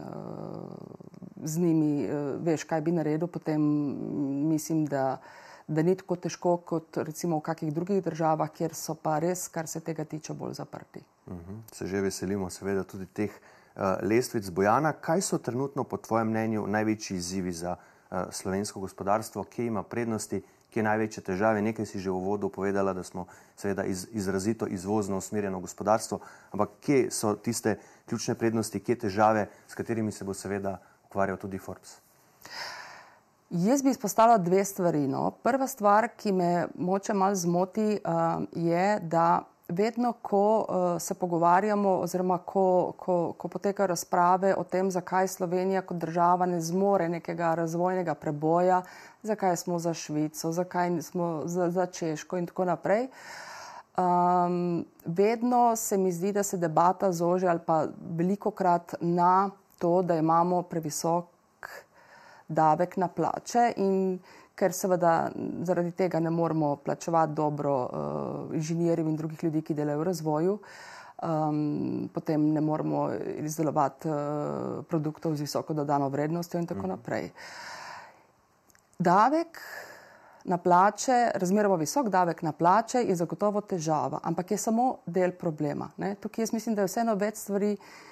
z 1.44 1.60
njimi 1.60 2.06
uh, 2.06 2.46
veš, 2.46 2.64
kaj 2.64 2.82
bi 2.82 2.92
naredil, 2.92 3.28
potem 3.28 3.62
mislim, 4.50 4.86
da, 4.86 5.18
da 5.68 5.82
ni 5.82 5.96
tako 5.96 6.16
težko 6.16 6.58
kot 6.58 6.98
recimo 6.98 7.38
v 7.38 7.46
kakih 7.48 7.74
drugih 7.74 8.04
državah, 8.04 8.52
kjer 8.52 8.76
so 8.76 8.96
pa 8.96 9.20
res, 9.20 9.48
kar 9.48 9.68
se 9.68 9.80
tega 9.80 10.06
tiče, 10.06 10.34
bolj 10.34 10.54
zaprti. 10.54 11.04
Uh 11.28 11.34
mhm. 11.34 11.42
-huh. 11.52 11.76
Se 11.76 11.88
že 11.88 12.02
veselimo, 12.02 12.50
seveda, 12.50 12.84
tudi 12.84 13.06
teh 13.06 13.32
uh, 13.32 13.82
lestvic 14.02 14.50
Bojana. 14.50 14.92
Kaj 14.94 15.22
so 15.22 15.38
trenutno, 15.38 15.84
po 15.84 15.98
tvojem 15.98 16.28
mnenju, 16.28 16.68
največji 16.68 17.18
izzivi 17.18 17.52
za 17.52 17.76
uh, 17.76 18.18
slovensko 18.32 18.80
gospodarstvo, 18.80 19.44
kje 19.44 19.66
ima 19.66 19.84
prednosti? 19.84 20.42
Kje 20.78 20.84
je 20.86 20.86
največje 20.86 21.24
težave. 21.24 21.62
Nekaj 21.66 21.86
si 21.90 22.00
že 22.00 22.14
v 22.14 22.22
uvodu 22.22 22.50
povedala, 22.54 22.94
da 22.94 23.02
smo 23.04 23.26
seveda 23.58 23.84
iz, 23.90 24.06
izrazito 24.14 24.68
izvozno 24.70 25.18
usmerjeno 25.18 25.60
gospodarstvo, 25.60 26.20
ampak 26.54 26.70
kje 26.86 27.12
so 27.12 27.34
tiste 27.34 27.80
ključne 28.06 28.36
prednosti, 28.36 28.80
kje 28.80 28.96
težave, 29.08 29.48
s 29.68 29.74
katerimi 29.74 30.12
se 30.12 30.24
bo 30.24 30.34
seveda 30.38 30.78
ukvarjal 31.10 31.38
tudi 31.38 31.58
Forbes? 31.58 31.98
Jaz 33.50 33.82
bi 33.82 33.90
izpostavila 33.90 34.38
dve 34.38 34.66
stvari. 34.66 35.08
No. 35.08 35.32
Prva 35.32 35.68
stvar, 35.68 36.12
ki 36.14 36.32
me 36.32 36.68
moče 36.76 37.14
malo 37.14 37.36
zmoti, 37.36 37.98
uh, 37.98 38.44
je, 38.54 39.00
da 39.02 39.48
vedno, 39.70 40.14
ko 40.22 40.60
uh, 40.60 41.02
se 41.02 41.14
pogovarjamo, 41.14 41.90
oziroma 41.90 42.38
ko, 42.38 42.94
ko, 42.98 43.34
ko 43.38 43.48
potekajo 43.48 43.88
razprave 43.88 44.56
o 44.56 44.64
tem, 44.64 44.92
zakaj 44.92 45.28
Slovenija 45.28 45.82
kot 45.82 45.98
država 45.98 46.46
ne 46.46 46.62
zmore 46.62 47.10
nekega 47.10 47.56
razvojnega 47.56 48.16
preboja, 48.16 48.82
zakaj 49.24 49.58
smo 49.58 49.80
za 49.80 49.94
Švico, 49.94 50.52
zakaj 50.52 51.02
smo 51.02 51.42
za, 51.46 51.70
za 51.72 51.86
Češko 51.86 52.38
in 52.38 52.48
tako 52.48 52.66
naprej. 52.66 53.08
Um, 53.98 54.86
vedno 55.06 55.76
se 55.76 55.98
mi 55.98 56.12
zdi, 56.12 56.32
da 56.32 56.44
se 56.44 56.58
debata 56.58 57.12
zoži 57.12 57.48
ali 57.48 57.60
pa 57.66 57.88
veliko 58.18 58.52
krat 58.52 58.96
na 59.02 59.50
to, 59.80 60.02
da 60.02 60.16
imamo 60.16 60.62
previsok 60.62 61.26
davek 62.48 62.98
na 62.98 63.08
plače 63.08 63.74
in 63.76 64.20
ker 64.58 64.74
seveda 64.74 65.30
zaradi 65.68 65.92
tega 65.98 66.20
ne 66.20 66.32
moremo 66.34 66.76
plačevati 66.76 67.34
dobro 67.38 67.74
uh, 67.86 68.56
inženirjev 68.56 69.08
in 69.08 69.16
drugih 69.16 69.44
ljudi, 69.44 69.62
ki 69.62 69.76
delajo 69.78 70.02
v 70.02 70.08
razvoju, 70.10 70.58
um, 70.58 72.10
potem 72.14 72.50
ne 72.54 72.62
moremo 72.62 73.10
izdelovati 73.46 74.10
uh, 74.10 74.16
produktov 74.90 75.36
z 75.36 75.46
visoko 75.46 75.74
dodano 75.78 76.10
vrednostjo 76.10 76.60
in 76.60 76.68
tako 76.68 76.88
mhm. 76.88 76.90
naprej. 76.90 77.30
Davek 79.00 79.62
na 80.48 80.58
plače, 80.58 81.32
razmeroma 81.36 81.76
visok 81.76 82.10
davek 82.10 82.42
na 82.42 82.52
plače 82.52 83.04
je 83.04 83.16
zagotovo 83.16 83.62
težava, 83.62 84.20
ampak 84.24 84.52
je 84.52 84.58
samo 84.58 84.96
del 85.06 85.32
problema. 85.38 85.90
Ne? 85.98 86.16
Tukaj 86.16 86.48
jaz 86.48 86.54
mislim, 86.54 86.76
da 86.76 86.82
je 86.82 86.94
vseeno 86.94 87.16
več 87.16 87.44
stvari, 87.44 87.76
Eh, 87.76 88.07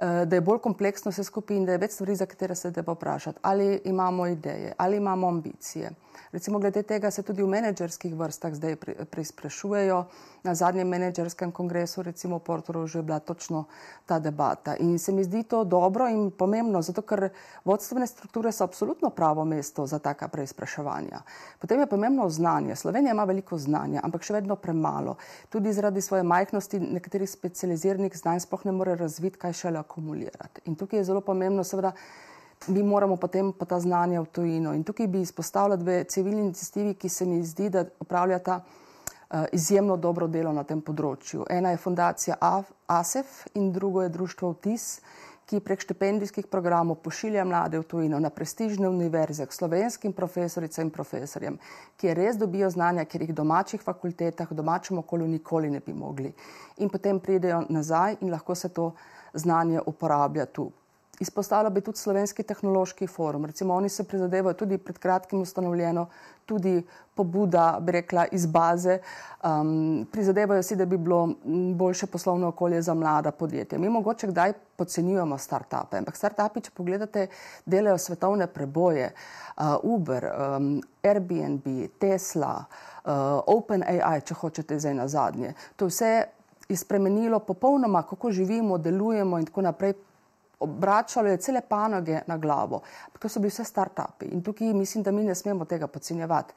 da 0.00 0.36
je 0.36 0.40
bolj 0.40 0.58
kompleksno 0.58 1.10
vse 1.10 1.24
skupaj 1.24 1.56
in 1.56 1.64
da 1.68 1.72
je 1.72 1.78
več 1.82 1.92
stvari, 1.92 2.16
za 2.16 2.26
katere 2.26 2.54
se 2.54 2.72
treba 2.72 2.92
vprašati. 2.92 3.38
Ali 3.42 3.80
imamo 3.84 4.26
ideje, 4.26 4.72
ali 4.76 4.96
imamo 4.96 5.28
ambicije. 5.28 5.90
Recimo, 6.32 6.58
glede 6.58 6.82
tega 6.82 7.10
se 7.10 7.22
tudi 7.22 7.42
v 7.42 7.48
menedžerskih 7.50 8.14
vrstah 8.14 8.54
zdaj 8.54 8.76
preizprašujejo. 9.10 10.04
Na 10.42 10.54
zadnjem 10.54 10.88
menedžerskem 10.88 11.50
kongresu, 11.52 12.02
recimo 12.02 12.38
v 12.38 12.44
Portugalsku, 12.46 12.98
je 12.98 13.02
bila 13.02 13.18
točno 13.18 13.64
ta 14.06 14.18
debata. 14.18 14.76
In 14.76 14.98
se 14.98 15.12
mi 15.12 15.24
zdi 15.24 15.42
to 15.42 15.64
dobro 15.64 16.08
in 16.08 16.30
pomembno, 16.30 16.80
zato 16.82 17.02
ker 17.02 17.28
vodstvene 17.64 18.06
strukture 18.06 18.52
so 18.52 18.64
absolutno 18.64 19.10
pravo 19.10 19.44
mesto 19.44 19.86
za 19.86 19.98
taka 19.98 20.28
preizpraševanja. 20.28 21.20
Potem 21.58 21.80
je 21.80 21.86
pomembno 21.86 22.28
znanje. 22.28 22.76
Slovenija 22.76 23.12
ima 23.12 23.24
veliko 23.24 23.58
znanja, 23.58 24.00
ampak 24.04 24.24
še 24.24 24.38
vedno 24.38 24.56
premalo. 24.56 25.16
Tudi 25.50 25.72
zaradi 25.72 26.00
svoje 26.00 26.22
majhnosti 26.22 26.80
nekaterih 26.80 27.30
specializiranih 27.30 28.16
znanj 28.16 28.46
sploh 28.46 28.64
ne 28.64 28.72
more 28.72 28.96
razviti, 28.96 29.38
kaj 29.38 29.52
šele 29.52 29.78
akumulirati. 29.90 30.62
In 30.64 30.78
tukaj 30.78 31.00
je 31.02 31.04
zelo 31.04 31.20
pomembno, 31.20 31.64
seveda, 31.64 31.92
mi 32.68 32.82
moramo 32.82 33.16
potem 33.16 33.52
pa 33.52 33.64
ta 33.64 33.80
znanja 33.80 34.20
v 34.20 34.28
tujino. 34.32 34.74
In 34.74 34.84
tukaj 34.84 35.06
bi 35.06 35.20
izpostavila 35.20 35.76
dve 35.76 36.04
civilni 36.04 36.46
iniciativi, 36.46 36.94
ki 36.94 37.08
se 37.08 37.26
mi 37.26 37.42
zdi, 37.44 37.70
da 37.70 37.84
upravljata 38.00 38.60
uh, 38.60 39.44
izjemno 39.52 39.96
dobro 39.96 40.28
delo 40.28 40.52
na 40.52 40.64
tem 40.64 40.80
področju. 40.80 41.46
Ena 41.50 41.72
je 41.72 41.80
fundacija 41.80 42.36
ASEF 42.86 43.46
in 43.54 43.72
drugo 43.72 44.02
je 44.02 44.12
društvo 44.12 44.52
VTIS, 44.52 45.00
ki 45.50 45.58
prek 45.66 45.80
štipendijskih 45.82 46.46
programov 46.46 47.00
pošilja 47.02 47.42
mlade 47.44 47.78
v 47.80 47.82
tujino 47.82 48.20
na 48.22 48.30
prestižne 48.30 48.86
univerze 48.86 49.42
k 49.46 49.56
slovenskim 49.56 50.12
profesoricam 50.14 50.86
in 50.86 50.92
profesorjem, 50.94 51.56
ki 51.98 52.14
res 52.14 52.38
dobijo 52.38 52.68
znanja, 52.70 53.02
ker 53.02 53.24
jih 53.24 53.32
v 53.32 53.38
domačih 53.40 53.82
fakultetah, 53.82 54.46
v 54.46 54.58
domačem 54.60 55.00
okolju 55.02 55.26
nikoli 55.26 55.72
ne 55.74 55.80
bi 55.82 55.90
mogli. 55.90 56.30
In 56.78 56.92
potem 56.92 57.18
pridejo 57.18 57.64
nazaj 57.66 58.20
in 58.20 58.30
lahko 58.30 58.54
se 58.54 58.70
to 58.70 58.92
znanje 59.34 59.80
uporablja 59.86 60.46
tu. 60.46 60.70
Izpostavila 61.20 61.70
bi 61.70 61.80
tudi 61.80 61.98
Slovenski 61.98 62.42
tehnološki 62.42 63.06
forum. 63.06 63.44
Recimo, 63.44 63.74
oni 63.74 63.88
se 63.88 64.04
prizadevajo 64.04 64.54
tudi 64.54 64.78
pred 64.78 64.98
kratkim 64.98 65.40
ustanovljeno, 65.40 66.06
tudi 66.46 66.82
pobuda, 67.14 67.78
bi 67.80 67.92
rekla, 67.92 68.24
iz 68.32 68.46
baze. 68.46 68.98
Um, 69.44 70.06
prizadevajo 70.12 70.62
si, 70.62 70.76
da 70.76 70.86
bi 70.86 70.96
bilo 70.96 71.28
boljše 71.74 72.06
poslovno 72.06 72.48
okolje 72.48 72.82
za 72.82 72.94
mlada 72.94 73.30
podjetja. 73.30 73.78
Mi 73.78 73.88
mogoče 73.88 74.26
kdaj 74.26 74.52
podcenjujemo 74.76 75.38
start-upe, 75.38 76.00
ampak 76.00 76.16
start-upi, 76.16 76.64
če 76.64 76.70
pogledate, 76.74 77.26
delajo 77.66 77.98
svetovne 77.98 78.46
preboje. 78.46 79.12
Uh, 79.56 79.76
Uber, 79.82 80.24
um, 80.24 80.80
Airbnb, 81.02 81.68
Tesla, 82.00 82.64
uh, 82.64 83.12
OpenAI, 83.46 84.22
če 84.24 84.34
hočete 84.34 84.80
zdaj 84.80 84.94
na 84.94 85.08
zadnje. 85.08 85.52
To 85.76 85.92
vse 85.92 86.39
je 86.70 86.76
spremenilo 86.76 87.38
popolnoma, 87.38 88.02
kako 88.02 88.30
živimo, 88.30 88.78
delujemo 88.78 89.38
in 89.38 89.46
tako 89.46 89.62
naprej. 89.62 89.94
Obračalo 90.60 91.28
je 91.28 91.36
cele 91.36 91.60
panoge 91.68 92.20
na 92.26 92.36
glavo, 92.36 92.82
to 93.18 93.28
so 93.28 93.40
bili 93.40 93.48
vse 93.48 93.64
start-upi 93.64 94.28
in 94.32 94.42
tukaj 94.44 94.74
mislim, 94.74 95.02
da 95.02 95.10
mi 95.10 95.24
ne 95.24 95.34
smemo 95.34 95.64
tega 95.64 95.86
podcenjevati. 95.86 96.54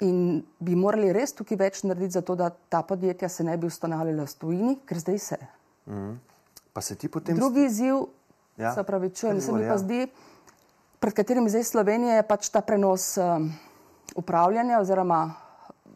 In 0.00 0.42
bi 0.58 0.76
morali 0.76 1.12
res 1.12 1.34
tukaj 1.34 1.58
več 1.58 1.82
narediti, 1.82 2.12
zato 2.12 2.34
da 2.34 2.50
ta 2.50 2.82
podjetja 2.82 3.28
se 3.28 3.44
ne 3.44 3.56
bi 3.56 3.66
ustanovila 3.66 4.24
v 4.24 4.34
tujini, 4.38 4.76
ker 4.86 4.98
zdaj 4.98 5.18
se. 5.18 5.36
Mm 5.86 5.92
-hmm. 5.92 6.16
Pa 6.72 6.80
se 6.80 6.94
ti 6.94 7.08
potem. 7.08 7.36
Drugi 7.36 7.64
izziv, 7.64 7.96
ja. 8.56 8.74
se 8.74 8.82
pravi, 8.82 9.10
čujem, 9.10 9.40
se 9.40 9.52
mi 9.52 9.58
pa 9.58 9.64
ja. 9.64 9.78
zdi, 9.78 10.06
pred 10.98 11.14
katerim 11.14 11.48
zdaj 11.48 11.64
Slovenija 11.64 12.14
je 12.14 12.22
pač 12.22 12.48
ta 12.48 12.60
prenos 12.60 13.18
um, 13.18 13.52
upravljanja 14.16 14.80
oziroma 14.80 15.34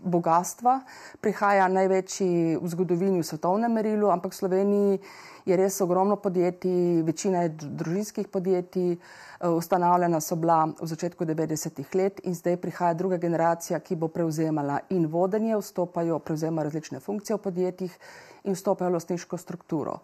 bogatstva, 0.02 0.80
prihaja 1.20 1.68
največji 1.68 2.56
v 2.56 2.68
zgodovini 2.68 3.20
v 3.20 3.26
svetovnem 3.26 3.72
merilu, 3.72 4.10
ampak 4.10 4.32
v 4.32 4.36
Sloveniji 4.36 5.00
je 5.46 5.56
res 5.56 5.80
ogromno 5.80 6.16
podjetij, 6.16 7.02
večina 7.06 7.42
je 7.46 7.54
družinskih 7.54 8.28
podjetij, 8.28 8.92
eh, 8.92 9.48
ustanovljena 9.48 10.20
so 10.20 10.36
bila 10.36 10.64
v 10.66 10.86
začetku 10.86 11.24
90-ih 11.24 11.94
let 11.94 12.20
in 12.24 12.34
zdaj 12.34 12.56
prihaja 12.56 12.94
druga 12.94 13.16
generacija, 13.16 13.80
ki 13.80 13.96
bo 13.96 14.08
prevzemala 14.08 14.80
in 14.90 15.06
vodenje, 15.06 15.56
vstopajo, 15.56 16.18
prevzema 16.18 16.62
različne 16.62 17.00
funkcije 17.00 17.36
v 17.36 17.42
podjetjih 17.42 17.98
in 18.44 18.54
vstopajo 18.54 18.90
v 18.90 18.94
lastniško 18.94 19.36
strukturo. 19.36 20.00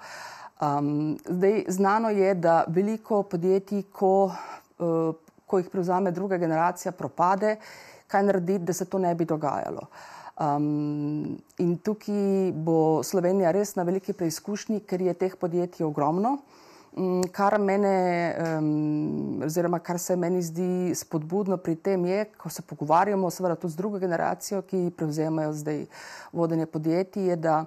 Um, 0.62 1.18
zdaj, 1.26 1.64
znano 1.68 2.11
je, 2.11 2.34
da 2.34 2.64
veliko 2.68 3.22
podjetij, 3.22 3.82
ko, 3.92 4.30
uh, 4.78 5.14
ko 5.46 5.58
jih 5.58 5.70
prevzame 5.70 6.11
druga 6.11 6.37
generacija, 6.37 6.92
propade 6.92 7.56
kaj 8.12 8.26
narediti, 8.28 8.66
da 8.69 8.76
se 8.76 8.85
to 8.85 9.00
ne 9.00 9.14
bi 9.16 9.25
dogajalo. 9.28 9.88
Um, 10.40 11.38
in 11.61 11.76
tukaj 11.85 12.52
bo 12.64 13.02
Slovenija 13.04 13.50
res 13.52 13.76
na 13.76 13.85
veliki 13.85 14.14
preizkušnji, 14.16 14.81
ker 14.88 15.02
je 15.04 15.14
teh 15.14 15.37
podjetij 15.37 15.85
ogromno. 15.87 16.38
Um, 16.92 17.21
kar, 17.33 17.59
mene, 17.61 17.92
um, 18.59 19.45
oziroma 19.45 19.78
kar 19.85 20.00
se 20.00 20.16
meni 20.16 20.42
zdi 20.45 20.95
spodbudno 20.97 21.57
pri 21.61 21.76
tem, 21.76 22.04
je, 22.09 22.25
ko 22.37 22.52
se 22.52 22.64
pogovarjamo 22.64 23.31
seveda 23.31 23.57
tudi 23.57 23.73
z 23.73 23.81
drugo 23.81 24.00
generacijo, 24.02 24.61
ki 24.69 24.90
prevzemajo 24.97 25.52
zdaj 25.57 25.87
vodenje 26.33 26.66
podjetij, 26.66 27.31
je, 27.33 27.37
da 27.37 27.64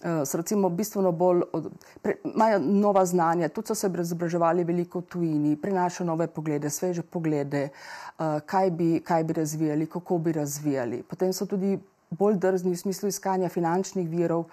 so 0.00 0.36
recimo 0.36 0.68
bistveno 0.68 1.12
bolj, 1.12 1.42
od, 1.52 1.70
pre, 2.02 2.16
imajo 2.24 2.58
nova 2.58 3.06
znanja, 3.06 3.48
tudi 3.48 3.66
so 3.66 3.74
se 3.74 3.90
izobraževali 4.00 4.64
veliko 4.64 5.00
v 5.00 5.02
tujini, 5.02 5.56
prinašajo 5.56 6.06
nove 6.06 6.26
poglede, 6.26 6.70
sveže 6.70 7.02
poglede, 7.02 7.68
uh, 8.18 8.40
kaj, 8.46 8.70
bi, 8.70 9.00
kaj 9.00 9.24
bi 9.24 9.32
razvijali, 9.32 9.86
kako 9.86 10.18
bi 10.18 10.32
razvijali. 10.32 11.02
Potem 11.02 11.32
so 11.32 11.46
tudi 11.46 11.78
bolj 12.10 12.36
drzni 12.36 12.72
v 12.72 12.76
smislu 12.76 13.08
iskanja 13.08 13.48
finančnih 13.48 14.08
virov, 14.08 14.44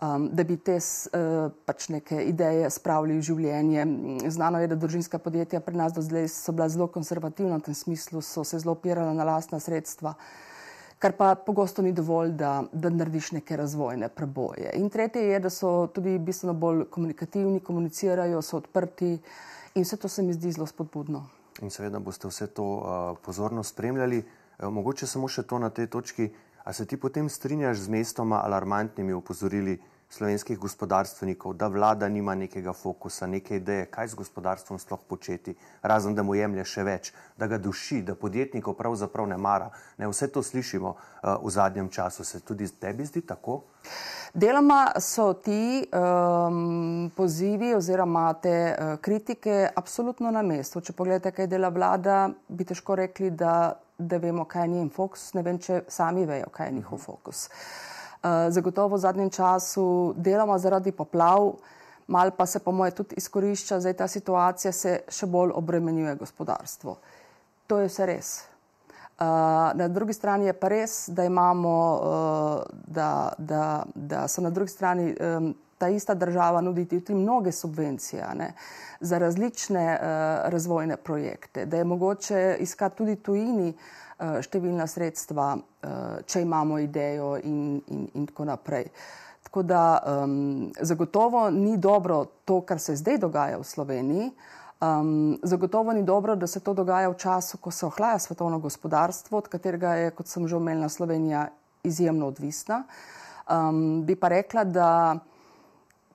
um, 0.00 0.28
da 0.32 0.44
bi 0.44 0.56
te 0.56 0.78
uh, 0.78 1.52
pač 1.66 1.88
neke 1.88 2.24
ideje 2.24 2.70
spravili 2.70 3.18
v 3.18 3.22
življenje. 3.22 3.86
Znano 4.30 4.60
je, 4.60 4.72
da 4.72 4.76
družinska 4.76 5.18
podjetja 5.18 5.60
pri 5.60 5.76
nas 5.76 5.92
do 5.92 6.02
zdaj 6.02 6.28
so 6.32 6.52
bila 6.52 6.68
zelo 6.68 6.86
konservativna 6.86 7.60
v 7.60 7.68
tem 7.68 7.74
smislu, 7.74 8.22
so 8.22 8.44
se 8.44 8.58
zelo 8.58 8.72
opirala 8.72 9.12
na 9.14 9.24
lastna 9.24 9.60
sredstva. 9.60 10.14
Kar 10.98 11.12
pa 11.16 11.34
pogosto 11.34 11.82
ni 11.82 11.92
dovolj, 11.92 12.32
da, 12.34 12.64
da 12.72 12.90
narediš 12.90 13.32
neke 13.32 13.56
razvojne 13.56 14.08
preboje. 14.08 14.72
In 14.74 14.90
tretje 14.90 15.22
je, 15.22 15.40
da 15.40 15.50
so 15.50 15.86
tudi 15.94 16.18
bistveno 16.18 16.54
bolj 16.54 16.84
komunikativni, 16.90 17.60
komunicirajo, 17.60 18.42
so 18.42 18.56
odprti 18.56 19.12
in 19.74 19.84
vse 19.84 19.96
to 19.96 20.08
se 20.08 20.22
mi 20.22 20.34
zdi 20.34 20.52
zelo 20.52 20.66
spodbudno. 20.66 21.22
In 21.62 21.70
seveda 21.70 21.98
boste 21.98 22.28
vse 22.28 22.46
to 22.46 22.64
uh, 22.64 23.18
pozorno 23.22 23.62
spremljali. 23.62 24.18
Uh, 24.58 24.68
mogoče 24.74 25.06
samo 25.06 25.28
še 25.28 25.42
to 25.42 25.58
na 25.58 25.70
tej 25.70 25.86
točki. 25.86 26.24
Uh, 26.24 26.48
A 26.68 26.72
se 26.72 26.84
ti 26.86 26.96
potem 27.00 27.28
strinjaš 27.28 27.78
z 27.78 27.88
mestoma 27.88 28.42
alarmantnimi 28.44 29.12
opozorili 29.12 29.78
slovenskih 30.08 30.58
gospodarstvenikov, 30.58 31.52
da 31.54 31.68
vlada 31.68 32.08
nima 32.08 32.34
nekega 32.34 32.72
fokusa, 32.72 33.26
neke 33.26 33.56
ideje, 33.56 33.86
kaj 33.86 34.08
z 34.08 34.14
gospodarstvom 34.14 34.78
sploh 34.78 35.00
početi, 35.08 35.54
razen 35.82 36.14
da 36.14 36.22
mu 36.22 36.34
jemlje 36.34 36.64
še 36.64 36.84
več, 36.84 37.10
da 37.36 37.46
ga 37.46 37.58
duši, 37.58 38.00
da 38.02 38.14
podjetnikov 38.16 38.74
pravzaprav 38.78 39.28
ne 39.28 39.36
mara. 39.36 39.68
Ne, 39.98 40.08
vse 40.08 40.30
to 40.32 40.42
slišimo 40.42 40.94
uh, 40.94 41.34
v 41.44 41.52
zadnjem 41.52 41.90
času. 41.92 42.24
Se 42.24 42.40
tudi 42.40 42.68
tebi 42.80 43.04
zdi 43.04 43.20
tako? 43.20 43.60
Deloma 44.32 44.94
so 45.00 45.32
ti 45.44 45.84
um, 45.84 47.10
pozivi 47.16 47.74
oziroma 47.76 48.32
te 48.40 48.54
uh, 48.72 48.96
kritike 49.04 49.68
absolutno 49.76 50.32
na 50.32 50.42
mestu. 50.42 50.80
Če 50.80 50.96
pogledate, 50.96 51.34
kaj 51.36 51.50
dela 51.52 51.68
vlada, 51.68 52.30
bi 52.48 52.64
težko 52.64 52.96
rekli, 52.96 53.30
da 53.30 53.76
da 53.98 54.14
vemo, 54.22 54.44
kaj 54.46 54.62
je 54.62 54.68
njen 54.70 54.90
fokus, 54.94 55.32
ne 55.34 55.42
vem, 55.42 55.56
če 55.58 55.80
sami 55.90 56.22
vejo, 56.22 56.52
kaj 56.54 56.68
je 56.68 56.74
njihov 56.76 57.00
fokus. 57.02 57.48
Uh, 57.48 57.97
zagotovo 58.22 58.96
v 58.96 58.98
zadnjem 58.98 59.30
času 59.30 60.14
delamo 60.16 60.58
zaradi 60.58 60.92
poplav, 60.92 61.52
mal 62.06 62.30
pa 62.30 62.46
se 62.46 62.58
po 62.58 62.72
moje 62.72 62.90
tudi 62.90 63.14
izkorišča, 63.16 63.80
zdaj 63.80 63.94
ta 63.94 64.08
situacija 64.08 64.72
se 64.72 65.00
še 65.08 65.26
bolj 65.26 65.52
obremenjuje 65.54 66.14
gospodarstvo. 66.14 66.96
To 67.66 67.78
je 67.78 67.88
vse 67.88 68.06
res. 68.06 68.30
Uh, 69.18 69.26
na 69.74 69.88
drugi 69.88 70.14
strani 70.14 70.46
je 70.46 70.52
pa 70.54 70.68
res, 70.68 71.08
da 71.10 71.24
imamo, 71.24 71.74
uh, 71.94 72.82
da, 72.86 73.32
da, 73.38 73.82
da 73.94 74.28
so 74.28 74.42
na 74.42 74.50
drugi 74.50 74.70
strani 74.70 75.10
um, 75.10 75.54
ta 75.78 75.88
ista 75.88 76.14
država 76.14 76.60
nuditi 76.60 77.00
tudi 77.00 77.18
mnoge 77.18 77.52
subvencije 77.52 78.26
ne, 78.34 78.52
za 79.00 79.18
različne 79.18 79.84
uh, 79.94 80.06
razvojne 80.50 80.96
projekte, 80.96 81.66
da 81.66 81.76
je 81.76 81.84
mogoče 81.84 82.56
iskati 82.60 82.96
tudi 82.96 83.16
tujini 83.16 83.68
uh, 83.68 84.07
številna 84.18 84.86
sredstva, 84.86 85.54
uh, 85.54 86.18
če 86.26 86.42
imamo 86.42 86.78
idejo 86.82 87.36
in, 87.42 87.78
in, 87.86 88.04
in 88.14 88.26
tako 88.26 88.48
naprej. 88.48 88.90
Tako 89.48 89.62
da 89.62 89.82
um, 90.04 90.72
zagotovo 90.80 91.48
ni 91.50 91.78
dobro 91.78 92.24
to, 92.44 92.60
kar 92.66 92.80
se 92.82 92.96
zdaj 92.98 93.20
dogaja 93.22 93.58
v 93.58 93.64
Sloveniji. 93.64 94.30
Um, 94.78 95.38
zagotovo 95.42 95.92
ni 95.92 96.02
dobro, 96.02 96.36
da 96.36 96.46
se 96.46 96.60
to 96.60 96.74
dogaja 96.74 97.08
v 97.08 97.16
času, 97.18 97.58
ko 97.58 97.70
se 97.70 97.86
ohlaja 97.86 98.18
svetovno 98.18 98.58
gospodarstvo, 98.58 99.38
od 99.38 99.48
katerega 99.48 99.94
je, 100.02 100.10
kot 100.10 100.28
sem 100.28 100.46
že 100.48 100.56
omenila, 100.56 100.88
Slovenija 100.88 101.48
izjemno 101.82 102.28
odvisna. 102.28 102.84
Um, 103.48 104.04
bi 104.04 104.18
pa 104.18 104.28
rekla, 104.28 104.64
da 104.64 104.90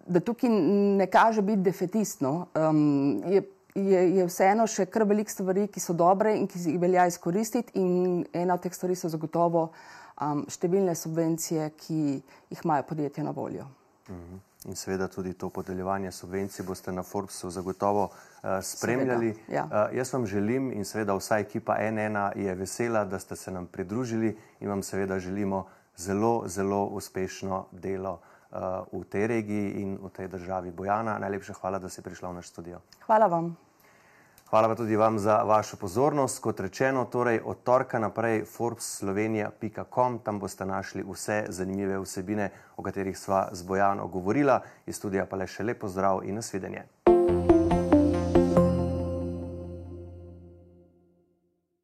da 0.08 0.20
tukaj 0.20 0.50
ne 0.98 1.08
kaže 1.08 1.42
biti 1.42 1.62
defetistno. 1.62 2.46
Um, 2.56 3.22
je, 3.28 3.44
je, 3.76 4.02
je 4.18 4.26
vseeno 4.26 4.68
še 4.68 4.86
kar 4.92 5.06
veliko 5.10 5.32
stvari, 5.32 5.68
ki 5.68 5.82
so 5.82 5.96
dobre 5.98 6.36
in 6.38 6.48
ki 6.48 6.62
jih 6.68 6.80
velja 6.82 7.08
izkoristiti, 7.10 7.80
in 7.80 8.24
ena 8.34 8.58
od 8.58 8.64
teh 8.64 8.74
stvari 8.74 8.96
so 8.96 9.10
zagotovo 9.10 9.70
um, 10.22 10.46
številne 10.50 10.96
subvencije, 10.96 11.70
ki 11.78 12.00
jih 12.54 12.64
imajo 12.64 12.88
podjetja 12.90 13.26
na 13.26 13.36
voljo. 13.36 13.68
Mhm. 14.10 14.42
In 14.64 14.78
seveda 14.80 15.10
tudi 15.12 15.34
to 15.36 15.50
podeljevanje 15.52 16.12
subvencij 16.16 16.64
boste 16.64 16.92
na 16.96 17.04
Forbesu 17.04 17.50
zagotovo 17.52 18.06
uh, 18.08 18.62
spremljali. 18.64 19.34
Seveda, 19.34 19.56
ja. 19.56 19.64
uh, 19.66 19.98
jaz 19.98 20.14
vam 20.14 20.26
želim 20.26 20.70
in 20.72 20.86
seveda 20.88 21.18
vsa 21.20 21.42
ekipa 21.44 21.76
NN 21.92 22.16
je 22.40 22.56
vesela, 22.56 23.04
da 23.06 23.20
ste 23.20 23.36
se 23.36 23.52
nam 23.52 23.68
pridružili 23.68 24.38
in 24.60 24.70
vam 24.70 24.84
seveda 24.84 25.20
želimo 25.20 25.66
zelo, 25.98 26.44
zelo 26.48 26.86
uspešno 26.86 27.66
delo 27.72 28.22
v 28.92 29.04
tej 29.10 29.28
regiji 29.28 29.82
in 29.82 29.98
v 29.98 30.10
tej 30.14 30.28
državi. 30.28 30.72
Bojana, 30.72 31.18
najlepša 31.20 31.54
hvala, 31.62 31.80
da 31.80 31.90
si 31.90 32.02
prišla 32.02 32.30
v 32.30 32.36
naš 32.38 32.54
studio. 32.54 32.82
Hvala 33.08 33.28
vam. 33.28 33.56
Hvala 34.54 34.68
pa 34.70 34.76
tudi 34.76 34.96
vam 34.96 35.20
za 35.20 35.42
vašo 35.44 35.78
pozornost. 35.78 36.40
Kot 36.40 36.60
rečeno, 36.60 37.06
torej 37.06 37.42
od 37.46 37.64
torka 37.64 38.00
naprej 38.00 38.46
forbeslovenia.com, 38.46 40.20
tam 40.20 40.40
boste 40.40 40.66
našli 40.66 41.02
vse 41.02 41.46
zanimive 41.50 41.98
vsebine, 42.00 42.52
o 42.78 42.84
katerih 42.84 43.18
sva 43.18 43.50
z 43.52 43.64
Bojano 43.64 44.08
govorila. 44.08 44.62
Iz 44.86 45.02
studija 45.02 45.26
pa 45.26 45.42
le 45.42 45.50
še 45.50 45.64
lepo 45.64 45.90
zdrav 45.90 46.22
in 46.24 46.38
nasvidenje. 46.38 46.86